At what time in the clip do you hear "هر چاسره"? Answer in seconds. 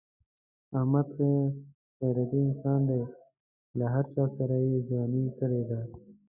3.93-4.57